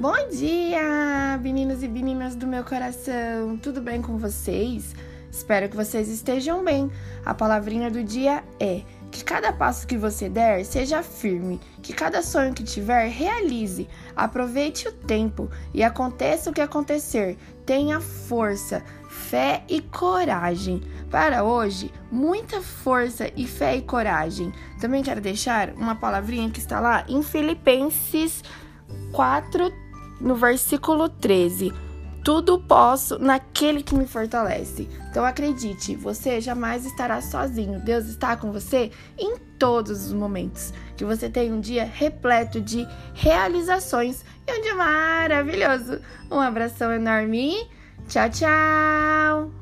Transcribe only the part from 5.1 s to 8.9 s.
Espero que vocês estejam bem. A palavrinha do dia é: